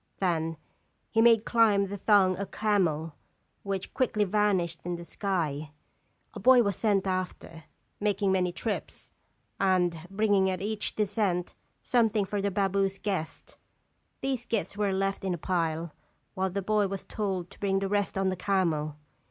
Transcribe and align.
Then 0.17 0.57
he 1.11 1.21
made 1.21 1.45
climb 1.45 1.85
the 1.85 1.95
thong 1.95 2.35
a 2.37 2.47
camel, 2.47 3.13
which 3.61 3.93
quickly 3.93 4.23
vanished 4.23 4.79
in 4.83 4.95
the 4.95 5.05
sky; 5.05 5.73
a 6.33 6.39
boy 6.39 6.63
was 6.63 6.75
sent 6.75 7.05
after, 7.05 7.65
making 7.99 8.31
many 8.31 8.51
trips, 8.51 9.11
and 9.59 9.99
bringing 10.09 10.49
at 10.49 10.59
each 10.59 10.95
descent 10.95 11.53
something 11.83 12.25
for 12.25 12.41
the 12.41 12.49
baboo's 12.49 12.97
guests. 12.97 13.57
These 14.21 14.45
gifts 14.47 14.75
were 14.75 14.91
left 14.91 15.23
in 15.23 15.35
a 15.35 15.37
pile, 15.37 15.93
while 16.33 16.49
the 16.49 16.63
boy 16.63 16.87
was 16.87 17.05
told 17.05 17.51
to 17.51 17.59
bring 17.59 17.77
the 17.77 17.87
rest 17.87 18.17
on 18.17 18.29
the 18.29 18.35
camel. 18.35 18.95